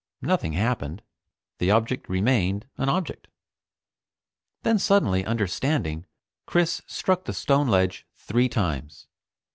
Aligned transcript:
Nothing 0.23 0.53
happened. 0.53 1.03
The 1.59 1.69
object 1.69 2.09
remained 2.09 2.65
an 2.75 2.89
object. 2.89 3.27
Then, 4.63 4.79
suddenly 4.79 5.23
understanding, 5.23 6.07
Chris 6.47 6.81
struck 6.87 7.25
the 7.25 7.33
stone 7.33 7.67
ledge 7.67 8.07
three 8.17 8.49
times. 8.49 9.05